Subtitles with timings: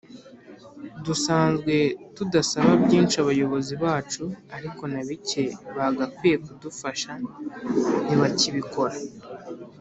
[1.05, 1.73] Dusanzwe
[2.15, 4.23] tudasaba byinshi abayobozi bacu
[4.57, 5.43] ariko na bike
[5.77, 7.11] bagakwiye kudufasha
[8.05, 8.95] ntibakibikora